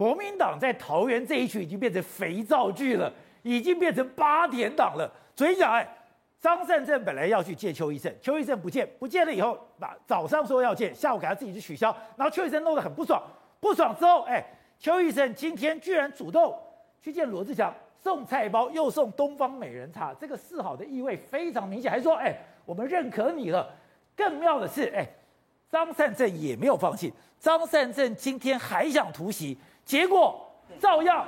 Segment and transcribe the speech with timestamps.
[0.00, 5.12] 国民党在桃园这一区已经变成肥皂剧了，已经变成八点档了。
[5.36, 5.86] 所以讲，哎，
[6.40, 13.22] 张善政本来要去见邱奕胜，邱奕胜不见，不见了以后，把早上说要见，下午给他自己去取消，然后邱奕胜弄得很不爽，
[13.60, 14.42] 不爽之后，哎，
[14.78, 16.58] 邱奕胜今天居然主动
[17.02, 17.70] 去见罗志祥，
[18.02, 23.70] 送菜包，又送东方美人茶，这个示好的意味非常明显，还说，哎，我们认可你了。
[24.16, 25.06] 更妙的是，哎，
[25.68, 29.58] 张善政也没有放弃，张善政今天还想突袭。
[29.90, 30.40] 结果
[30.78, 31.26] 照样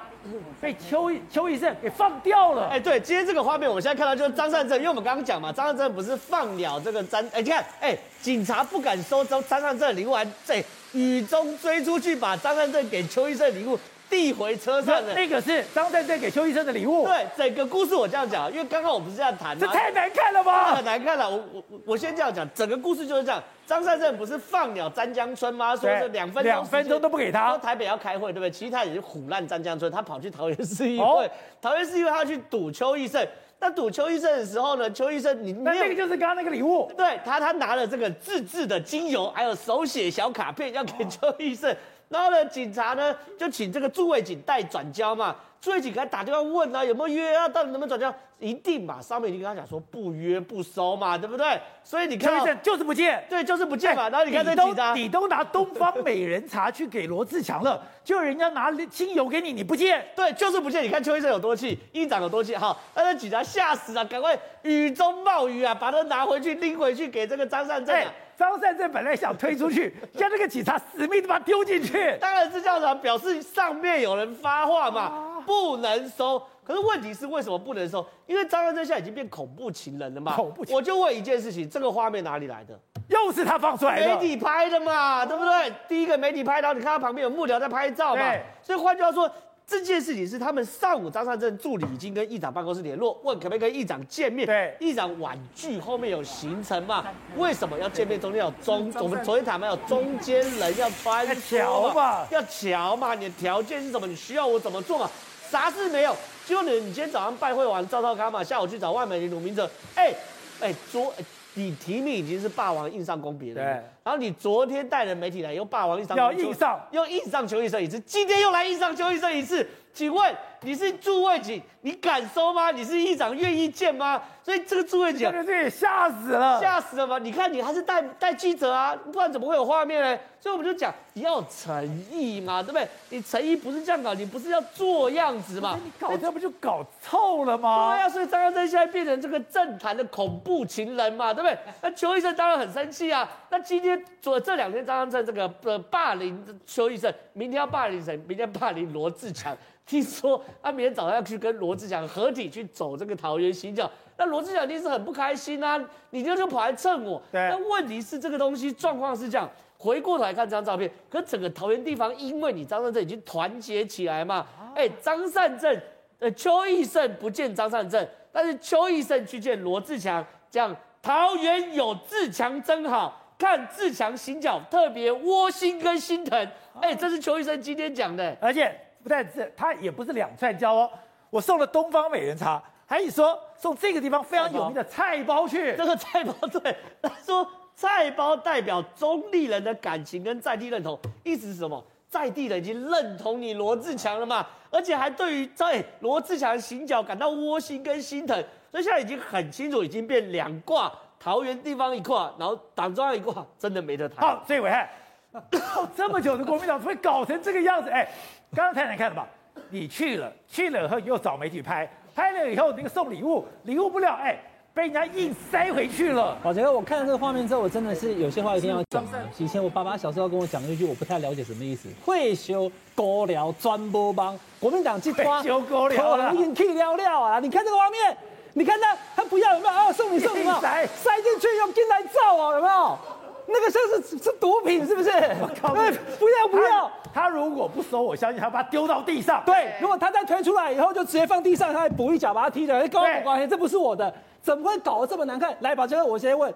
[0.61, 2.69] 被邱邱医生给放掉了。
[2.69, 13.77] 哎，对，今天这个画面，我们现在看到就是张善政，因为我们刚刚讲嘛，张善政不是放鸟这个张，哎，你看，哎，警察不敢收张张善政礼物，还在雨中追出去把张善政给邱医生的礼物。
[14.12, 17.07] 递回车上的那个是张善政给邱医生的礼物。
[17.07, 20.75] 对，整个故事我这样讲，因为刚刚我不是这样谈，这太难看了吧？
[20.75, 21.30] 很难看了。
[21.30, 23.43] 我我我先这样讲，整个故事就是这样。
[23.67, 25.75] 张善政不是放鸟詹江村吗？
[25.75, 27.48] 说是两分钟两分钟都不给他。
[27.48, 28.51] 说台北要开会，对不对？
[28.51, 31.31] 其实他也是虎烂詹江村，他跑去桃园市议会，哦、
[31.62, 33.27] 桃园市议会他要去赌邱奕胜。
[33.61, 36.92] 那赌邱奕胜的时候呢，邱奕胜你那那个就是刚刚那个礼物。
[36.98, 41.75] 对他，他拿了这个自制的精油，还有手写小卡片要给邱奕胜。
[42.13, 48.15] 然后呢，警察呢就请这个驻卫警代转交嘛，驻卫警给他打电话问啊，有没有约啊，到底能不能转交？
[48.39, 51.61] 一定嘛，上面已经跟他讲说不约不收嘛，对不对？
[51.85, 54.09] 所以你看，就是不见，对，就是不见嘛。
[54.09, 60.83] 然后你看这警察，你都拿东方美人茶去给罗志强了，就人家拿清油给你，你不见，对，就是不见。
[60.83, 68.13] 你看邱医生有多气，议长有多气，哈，那警察吓死了，赶快雨中冒雨啊，把他拿回去拎回去给这个张善政啊。
[68.36, 72.16] 张善政本来想推出去， 像那个警察死命的把他丢进去。
[72.20, 76.42] 当然是校长，表示上面有人发话嘛，不能收。
[76.64, 78.06] 可是问题是为什么不能收？
[78.27, 80.34] 因为张善政现在已经变恐怖情人了嘛。
[80.36, 80.77] 恐怖情人。
[80.77, 82.78] 我就问一件事情，这个画面哪里来的？
[83.08, 84.06] 又是他放出来的。
[84.06, 85.72] 媒体拍的嘛，对不对？
[85.88, 88.22] 第一个媒体拍到，你看他旁边有幕僚在拍照嘛。
[88.62, 89.30] 所以换句话说。
[89.73, 94.47] 这件事情是他们上午张善政助理已经跟议长办公室联络，问可不可以跟议长见面。
[94.47, 97.06] 对，议长婉拒，后面有行程嘛？
[97.38, 98.21] 为什么要见面？
[98.21, 103.15] 中间有中，我们昨天谈嘛，有中间人要穿桥嘛，要桥嘛？
[103.15, 104.06] 你的条件是什么？
[104.06, 105.10] 你需要我怎么做嘛？
[105.50, 106.15] 啥事没有？
[106.47, 110.15] 就你，你今天早上拜会完赵少康嘛，下午去找外美玲、鲁明哲，哎
[110.60, 111.10] 哎，昨。
[111.55, 113.65] 你提名已经是霸王硬上弓别人，
[114.03, 122.70] 然后你昨天带着媒体来，用霸王硬上，要硬上，又硬上邱奕胜一次，今天又来硬上邱奕胜一次，请问你是驻卫警，你敢收吗？
[122.70, 124.22] 你是议长愿意见吗？
[124.42, 127.19] 所以这个驻卫警，这也吓死了，吓死了吗？
[127.19, 130.19] 你看你还是带带记者啊，不然怎么会有画面呢？
[130.41, 132.88] 所以我们就讲你要有诚意嘛，对不对？
[133.10, 135.78] 你诚意不是这样搞，你不是要做样子嘛？
[135.84, 137.92] 你搞这不就搞臭了吗？
[137.92, 141.59] 对呀，所以张善政现在变成这个政坛的恐怖情人嘛，对不对？
[141.82, 143.28] 那邱医生当然很生气啊。
[143.50, 148.16] 那今天做这两天张善政这个呃霸凌邱医生，明天要霸凌谁？
[148.26, 149.56] 明天霸凌罗志强。
[149.84, 153.91] 听说他明天早上要去跟罗志祥合体去走这个桃园行脚。
[154.16, 155.78] 那罗志祥一定是很不开心啊！
[156.10, 157.20] 你就就跑来蹭我。
[157.32, 157.48] 对。
[157.50, 164.47] 那问题是这个东西状况是这样，回过头来看这张照片，可整个桃园地方因为你张善政已经团结起来嘛。
[164.76, 165.81] 哎，张善政，
[166.21, 176.48] 呃，邱义胜不见张善政，但是邱义胜去见罗志祥，这样桃园有志强真好，看志强行脚特别窝心跟心疼。
[176.81, 180.91] 哎，这是邱奕胜今天讲的，而且不但是他也不是两串交哦，
[181.31, 182.63] 我送了东方美人茶。
[182.85, 191.83] 还说送这个地方非常有名的菜包去，这个菜包对，他说菜包代表中立人的感情跟在地认同，意思是什么？
[192.11, 198.37] 在地人已经认同你罗志强了嘛，而且还对于在罗志强行脚感到窝心跟心疼，
[198.71, 204.19] 所以现在已经很清楚，已经变两挂，桃园地方一挂，然后党中央一挂，真的没得谈。
[204.29, 204.87] 好，所以暐瀚，
[205.97, 207.91] 这么久的国民党会搞成这个样子？
[207.91, 208.09] 哎，
[208.54, 209.26] 刚刚才能看了吧？
[209.70, 211.88] 你去了，去了以后又找媒体拍。
[212.15, 214.38] 拍了以后，那个送礼物，礼物不了，哎，
[214.75, 216.37] 被人家硬塞回去了。
[216.42, 219.03] 宝杰哥，我看到这个画面之后，我真的是有些话一定要讲。
[219.38, 221.88] 以前我爸爸小时候跟我讲一句，我不太了解什么意思。
[222.04, 227.41] 会修高聊专播帮国民党去抓，修高聊了，硬气聊聊啊！
[227.41, 228.15] 你看这个画面，
[228.53, 229.91] 你看他，他不要有没有啊？
[229.91, 232.98] 送你送你嘛，塞塞进去用进来照啊，有没有？
[233.47, 235.10] 那个像是是毒品是不是？
[235.41, 235.72] 我靠！
[235.72, 236.91] 不要不要！
[237.14, 239.42] 他如果不收，我相信他把他丢到地上。
[239.44, 242.88] 对，如果他再推出来以后，就直接放地上，他还补一脚把他踢的。
[242.88, 245.54] 跟我没关系，这不是我的，怎么会搞得这么难看？
[245.60, 246.53] 来，宝杰哥，我先问，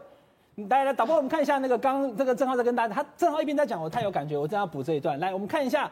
[0.69, 5.19] 来来，导播，我们看一下那个刚这个正皓在跟大家，他正皓一边在讲，我太有感觉，我正要补这一段。
[5.21, 5.91] 来，我们看一下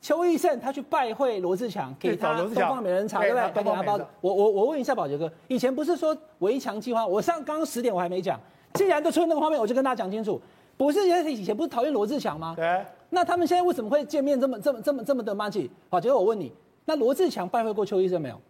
[0.00, 3.62] 邱义胜他去拜会罗志强，给他东方美人茶，对不对？
[3.62, 4.00] 给他包。
[4.22, 7.06] 我我我问一下宝杰哥，以前不是说围墙计划？
[7.06, 8.40] 我上刚刚十点我还没讲。
[8.74, 10.38] 既然都出现那个画面，我就跟大家讲清楚，
[10.76, 12.54] 不是以前以前不是讨厌罗志强吗？
[12.56, 12.84] 对。
[13.10, 15.70] 那他们现在为什么会见面这么这么这么这么的默契？
[15.88, 16.52] 好，结果我问你，
[16.84, 18.40] 那罗志强拜会过邱医生没有？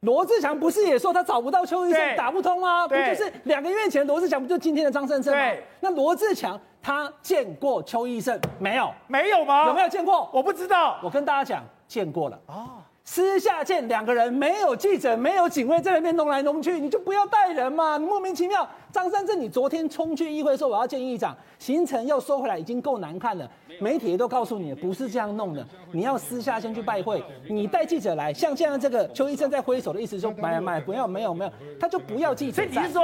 [0.00, 2.86] 罗志强不是也说他找不到邱医生打不通吗？
[2.86, 5.40] 不就是两个月前罗志强不就今天的张胜胜吗？
[5.40, 8.92] 对，那罗志强他见过邱医生没有？
[9.08, 9.66] 没有吗？
[9.66, 10.30] 有没有见过？
[10.32, 11.00] 我不知道。
[11.02, 12.84] 我跟大家讲，见过了啊。
[13.08, 18.68] 私下见两个人，没有记者，没有警卫在那边弄来弄去，你就不要带人嘛，你莫名其妙。
[18.92, 23.48] 张三正，你昨天冲去议会说我要见议长，行程要收回来已经够难看了，
[23.80, 32.56] 媒体也都告诉你不是这样弄的，你要私下先去拜会，你带记者来，像现在这个邱医生在挥手的意思说买买不要没有没有，他就不要记者。
[32.56, 33.02] 所以你是说？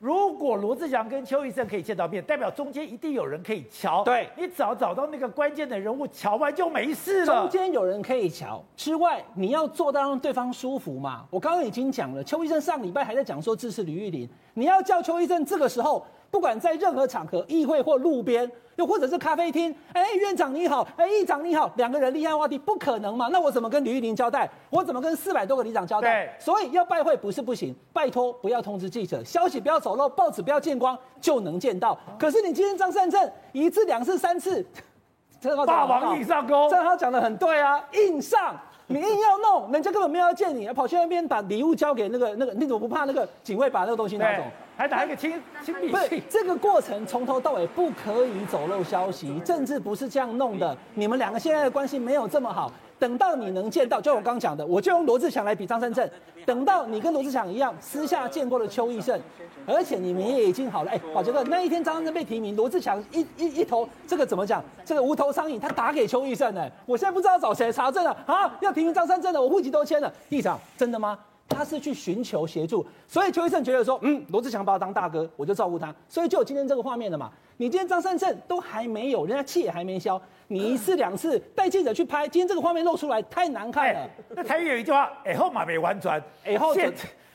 [0.00, 4.02] 如果罗志祥跟邱医生可以见到面，代表中间一定有人可以瞧。
[4.02, 7.26] 对，你只要找到那个关键的人物，瞧完就没事了。
[7.26, 11.26] 中间有人可以瞧之外，你要做到让对方舒服嘛。
[11.28, 16.02] 我刚刚已经讲了，邱医生上礼拜还在讲说支持吕玉玲，你要叫邱医生这个时候。
[16.30, 23.28] 不管在任何场合，议会或路边，又或者是咖啡厅，哎，院长你好，哎，议长你好，两个人立案话题不可能嘛？
[23.32, 24.48] 那我怎么跟吕玉玲交代？
[24.70, 26.26] 我怎么跟四百多个里长交代？
[26.26, 31.98] 对所以要拜会不是不行，拜托不要通知记者，消息不要走漏，报纸不要见光，就能见到。
[32.18, 34.64] 可是你今天张善政一次、两次、三次，
[35.66, 38.58] 霸王硬上弓，正好讲的很对啊，硬上。
[38.90, 44.42] 你硬要弄，人家根本没有要见你，跑去那边把礼物交给那个那个，你怎么不怕那个警卫把那个东西拿走？
[44.76, 46.20] 还打一个亲亲笔信？
[46.28, 50.76] 这个过程从头到尾不可以走漏消息，政治不是这样弄的。
[50.94, 52.72] 你们两个现在的关系没有这么好。
[53.00, 56.08] 等到你能见到，就我刚讲的，我就用罗志祥来比张三正。
[56.46, 59.18] 等到你跟罗志祥一样，私下见过了邱义胜，
[59.66, 60.90] 而且你们也已经好了。
[60.90, 64.62] 哎，宝杰哥，那一天张三正被提名，罗志祥一一一头这个怎么讲？
[64.84, 66.66] 这个无头苍蝇，他打给邱义胜呢。
[66.84, 68.54] 我现在不知道找谁查证了啊！
[68.60, 70.12] 要提名张三正的，我户籍都签了。
[70.28, 71.18] 议长，真的吗？
[71.50, 77.30] 他是去寻求协助，所以邱医生觉得说，嗯，罗志祥把我当大哥，我就照顾他，所以就有今天这个画面了嘛。
[77.56, 84.08] 你今天张善政都还没有，人家气也还没消，你一次两次带记者去拍，今天这个画面露出来太难看了。
[84.30, 86.90] 那台语有一句话，哎后马没玩转，哎后现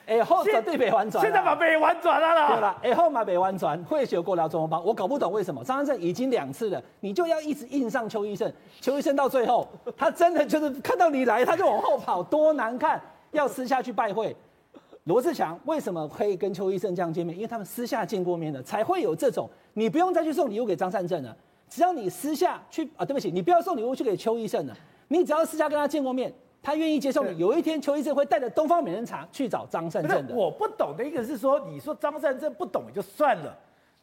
[0.08, 2.48] 哎后绝对没完转，现在马没完转了啦。
[2.48, 8.52] 对了，哎后马没完转，会学过了中文帮，我搞不懂为什么张善政已经两次了，你就要一直硬上邱医生，
[8.82, 13.00] 邱医生到最后他真的就是看到你来，他就往后跑，多难看。
[13.38, 14.36] 要私下去拜会，
[15.04, 17.36] 罗志强为什么可以跟邱医生这样见面？
[17.36, 19.50] 因为他们私下见过面的，才会有这种。
[19.74, 21.36] 你不用再去送礼物给张善政了，
[21.70, 24.76] 只要你私下去啊，对不起，你不要送礼物去给邱医生了，
[25.10, 27.38] 你只要私下跟他见过面，他愿意接受你。
[27.38, 30.34] 有一天邱医生会带着东方美人茶去找张善政的。
[30.34, 33.56] 我不懂的一个是说，你说张善政不懂也就算了，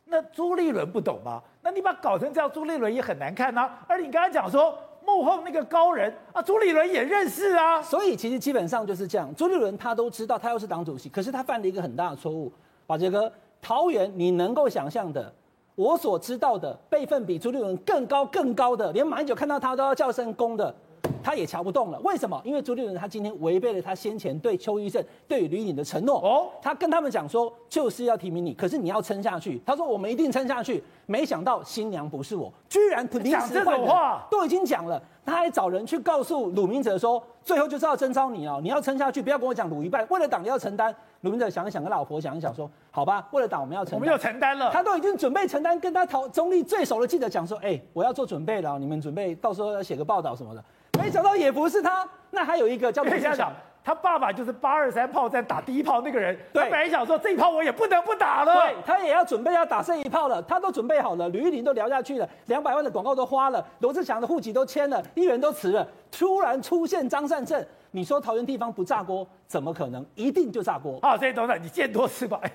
[0.04, 1.42] 那朱立伦不懂吗？
[1.62, 3.70] 那你把搞成这样，朱立伦也很难看呐。
[3.88, 4.78] 而你刚才讲说。
[5.06, 9.34] 幕后那个高人啊，朱立伦也认识啊，所以其实基本上就是这样。
[9.34, 12.52] 朱立伦他都知道，他又是党主席，可是他犯了一个很大的错误。
[12.86, 15.32] 宝杰哥，桃园你能够想象的，
[15.74, 20.74] 我所知道的辈分比朱立伦更高更高的，连马英九看到他都要叫声公的。
[21.22, 22.40] 他也瞧不动了，为什么？
[22.44, 26.18] 因为朱立伦他今天违背了他先前对邱医生、对吕颖的承诺。
[26.20, 29.60] 哦，他跟他们讲说，就是要提名你，可是你要撑下去。
[29.64, 30.82] 他说我们一定撑下去。
[31.06, 40.94] 没想到新娘不是我，居然临时讲这种话，都已经讲了，他还找人去告诉鲁明哲说，最后就是要征召你哦，你要撑下去，不要跟我讲鲁一半，为了党你要承担。
[41.22, 44.70] 鲁明哲想一想，跟老婆想一想说，好吧，为了党我们要承担，我们要承担了。
[44.72, 50.64] 他都已经准备承担，跟他讨中立最熟的记者讲说，哎，我要做准备了，你们准备到时候要写个报道什么的。
[50.98, 56.36] 没想到也不是他，那还有一个叫罗智强，他爸爸就是八二三炮战打第一炮那个人。
[56.52, 70.04] 对，他本来想说这一炮我也不能不打了，对，他也要准备要打这一炮了，他都准备好了，吕玉玲都聊下去了，两百万的广告都花了，罗志祥的户籍都迁了，议员都辞了，突然出现张善政，你说桃园地方不炸锅，怎么可能？
[70.14, 71.00] 一定就炸锅。
[71.02, 72.52] 好，这些董事长你见多识广，哎，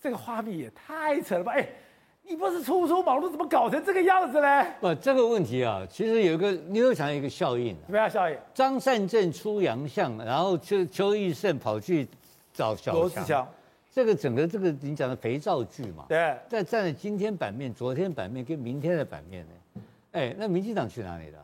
[0.00, 1.66] 这个画面也太扯了吧，哎。
[2.28, 4.66] 你不是初出茅庐，怎么搞成这个样子呢？
[4.80, 7.78] 不，这个问题啊，其实有一个，你有想一个效应、啊。
[7.86, 8.36] 什么样效应？
[8.52, 12.06] 张善政出洋相，然后邱邱义胜跑去
[12.52, 12.94] 找小强。
[12.94, 13.48] 罗志祥。
[13.90, 16.04] 这个整个这个你讲的肥皂剧嘛。
[16.06, 16.36] 对。
[16.46, 19.82] 在站在今天版面、昨天版面跟明天的版面呢？
[20.12, 21.38] 哎，那民进党去哪里了？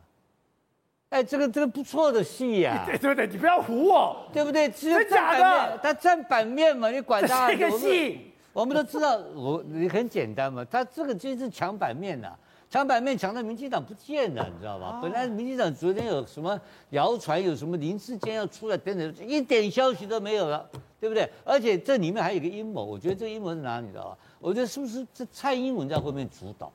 [1.09, 2.85] 哎，这个这个不错的戏呀、啊。
[2.87, 4.69] 对对对，你不要唬我，对不对？
[4.69, 5.79] 真假的？
[5.81, 7.49] 他占版面嘛，你管他。
[7.49, 8.33] 这个戏。
[8.55, 14.97] 我们都知道，我你很简单嘛，他这个就是抢版面呐、啊，抢版面抢到民进党不见了，你知道吧？
[15.01, 16.57] 本来民进党昨天有什么
[16.91, 20.65] 谣传，有什么林志坚要出来等等，一点消息都没有了，
[21.01, 21.29] 对不对？
[21.43, 24.17] 而且这里面还有一个阴谋，我觉得这个阴谋是哪里，你知道吧？
[24.39, 26.71] 我觉得是不是这蔡英文在后面主导？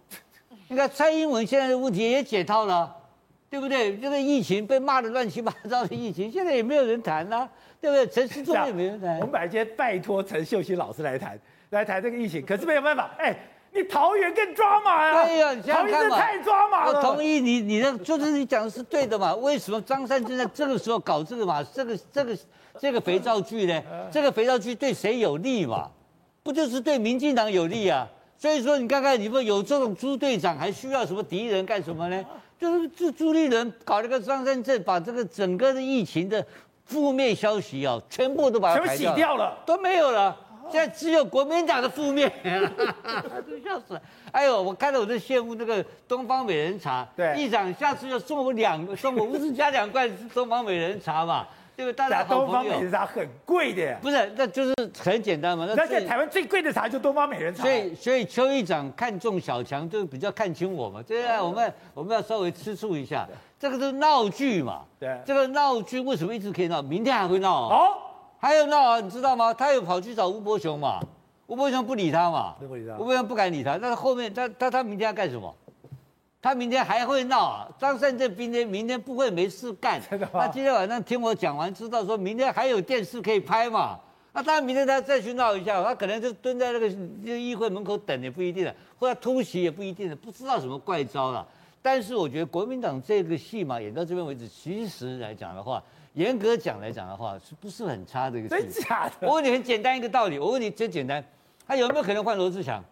[0.68, 2.94] 你看蔡英文现在的问题也解套了，
[3.49, 3.96] 对不对？
[3.96, 8.06] 这个疫情被骂得乱七八糟的疫情，现在也没有人谈了、啊，对不对？
[8.06, 9.14] 陈世忠也没人谈。
[9.16, 11.40] 我们本来今天拜托陈秀熙老师来谈。
[11.71, 13.11] 来谈这个疫情，可是没有办法。
[13.17, 13.35] 哎，
[13.73, 15.25] 你桃园更抓马呀！
[15.25, 16.93] 对呀，你想想看嘛，太抓马了。
[16.93, 19.35] 我同意你，你的就是你讲的是对的嘛？
[19.37, 21.65] 为什么张善政在这个时候搞这个嘛？
[21.73, 22.37] 这个这个
[22.79, 23.83] 这个肥皂剧呢？
[24.11, 25.89] 这个肥皂剧对谁有利嘛？
[26.43, 28.09] 不就是对民进党有利啊？
[28.37, 32.25] 所以说你看看，你们有这种猪队长，还需要什么敌人干什么呢？
[32.59, 36.45] 就是这朱立伦搞了个张善政，把这个整个的疫情的
[36.85, 40.37] 负面消息啊，全部都把它洗掉了，都没有了。
[40.71, 42.31] 现在只有国民党的负面，
[43.47, 44.03] 都 笑死了。
[44.33, 47.07] 哎呦，我看到我都羡慕那个东方美人茶。
[47.17, 51.47] 对，议长下次要送我两，送我五十加两罐东方美人茶嘛。
[51.77, 51.97] 对不对？
[51.97, 52.41] 大家好。
[52.41, 53.97] 东方美人茶很贵的。
[54.03, 55.65] 不是，那就是很简单嘛。
[55.67, 57.62] 那现在台湾最贵的茶就东方美人茶。
[57.62, 61.03] 所以，所以邱议长看中小强，就比较看清我嘛。
[61.03, 63.27] 对啊，我们我们要稍微吃醋一下。
[63.59, 64.83] 这个是闹剧嘛。
[64.99, 65.19] 对。
[65.25, 66.83] 这个闹剧为什么一直可以闹？
[66.83, 67.71] 明天还会闹。
[67.71, 67.95] 哦。
[68.40, 69.52] 还有闹啊，你知道吗？
[69.52, 70.99] 他又跑去找吴伯雄嘛，
[71.47, 73.76] 吴伯雄不理他嘛，不理他，吴伯雄不敢理他。
[73.76, 75.54] 那后面他他他明天要干什么？
[76.40, 77.68] 他明天还会闹啊！
[77.78, 80.00] 张善政明天明天不会没事干。
[80.32, 84.00] 他今天晚上听我讲完，知道说明天还有电视可以拍嘛？
[84.32, 91.47] 那当然明天他再去闹一下，他可能就蹲在那个议会门口等也不一定了，或者突袭也不一定了，不知道什么怪招了。
[91.82, 95.82] 但是我觉得国民党这个戏嘛，演到这边为止，其实来讲的话。
[96.14, 98.49] 严格讲来讲的话，是不是很差的一个？
[98.49, 99.29] 真假的？
[99.29, 101.25] 我问你很简单一个道理，我问你真简单，
[101.67, 102.83] 他有没有可能换罗志祥？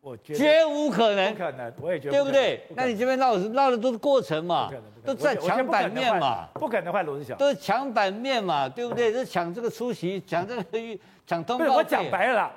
[0.00, 1.32] 我觉得绝无可能。
[1.32, 2.12] 不可能，我也觉得。
[2.12, 2.62] 对不对？
[2.74, 4.70] 那你这边闹的闹的都是过程嘛？
[5.04, 6.46] 都在抢版面嘛？
[6.54, 7.36] 不可能换罗志祥。
[7.36, 8.68] 都是抢版面嘛？
[8.68, 9.10] 对不对？
[9.12, 10.64] 是抢这个出席，抢这个
[11.26, 11.74] 抢通告。
[11.74, 12.52] 我讲白了啦，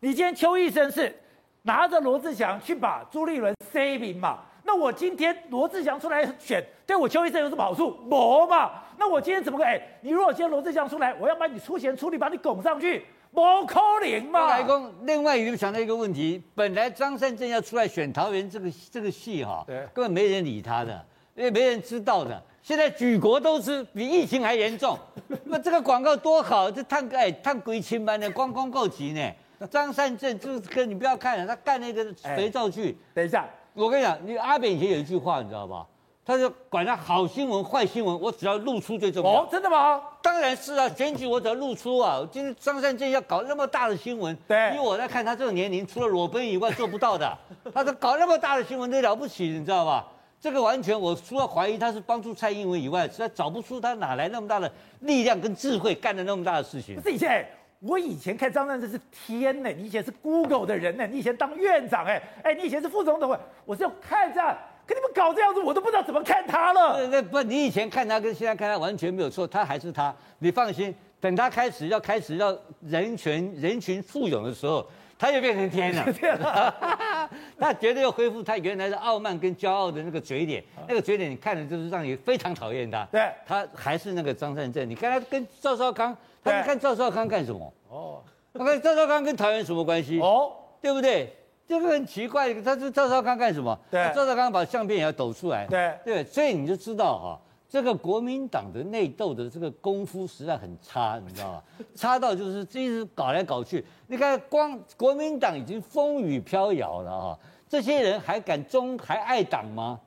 [0.00, 1.14] 你今天邱医生是
[1.62, 4.40] 拿着罗志祥去把朱立伦塞平嘛？
[4.66, 7.96] 那我今天罗志祥出来选，对我邱医生有什么好处？
[8.04, 8.82] 没嘛。
[8.98, 9.64] 那我今天怎么个？
[9.64, 14.48] 哎，你如果今天罗志祥出来，我要把你出钱出力，把你拱上去，不可能嘛。
[14.48, 21.06] 来公，另外一个想到一个问题，本来张善政要出来选桃园这个这个戏哈，对，根本没人理他的，
[21.36, 22.42] 因为没人知道的。
[22.60, 24.98] 现在举国都知，比疫情还严重。
[25.44, 29.30] 那这个广告多好，这探哎探鬼亲班的，光光够急呢。
[29.70, 32.04] 张善政就是跟你不要看了，他干那个
[32.36, 32.98] 肥皂剧。
[33.14, 33.48] 等一下。
[33.76, 35.86] 我跟你讲，你阿扁以前有一句话，你知道吧？
[36.24, 40.02] 他说：“管他好新闻、坏新闻，我只要露出最重要。”哦，真的吗？
[40.22, 42.26] 当然是啊，选举我只要露出啊。
[42.32, 47.38] 今天张善政要搞那么大的新闻，对，以我来看，他这个年龄除了裸奔以外做不到的。
[47.72, 50.04] 他说搞那么大的新闻，那了不起，你知道吧？
[50.40, 54.68] 这个完全，我除了怀疑他是帮助蔡英文以外，实在找不出他哪来那么大的
[55.00, 56.96] 力量跟智慧，干了那么大的事情。
[56.96, 57.46] 不是以前。
[57.80, 64.56] 我以前看张善政是天呢，你以前是 Google 的人呢，你以前当院长哎，哎，你以前是副总统，我是要看这样，
[64.86, 67.06] 可你们搞这样子，我都不知道怎么看他了。
[67.08, 74.86] 那不，你以前看他跟现在看他完全没有错，他还是他，你放心，等他开始要开始要人群人群簇拥的时候，
[75.18, 76.04] 他就变成天了，
[77.58, 83.04] 他绝对要恢复他原来的傲慢跟骄傲的那个嘴脸，那个嘴脸你看了就是让你非常讨厌他。
[83.10, 86.16] 对，他还是那个张善政，你看他跟赵少康。
[86.44, 87.72] 他看赵少康干什么？
[87.88, 88.22] 哦，
[88.54, 90.20] 他看赵少康跟桃园什么关系？
[90.20, 91.34] 哦，对不对？
[91.66, 93.76] 这个很奇怪，他是赵少康干什么？
[93.90, 95.66] 对，赵少康把相片也要抖出来。
[95.66, 97.40] 对，对，所以你就知道哈，
[97.76, 101.62] 这个国民党的内斗的这个功夫实在很差，你知道吗？
[101.94, 103.84] 差到就是一直搞来搞去。
[104.06, 110.00] 你看，光国民党已经风雨飘摇了啊，这些人还敢忠还爱党吗？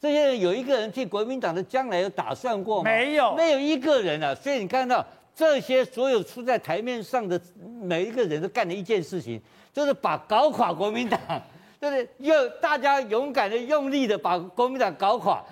[0.00, 2.90] 这些人有一个人替国民党的将来有打算过吗？
[2.90, 4.34] 没有，没有一个人啊。
[4.34, 5.06] 所以你看到。
[5.34, 7.40] 这些所有出在台面上的
[7.80, 9.40] 每一个人都干了一件事情，
[9.72, 11.18] 就是把搞垮国民党，
[11.80, 12.06] 对不对？
[12.18, 15.42] 又大家勇敢的、用力的把国民党搞垮，